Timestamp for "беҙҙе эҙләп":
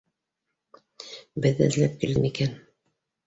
1.45-1.99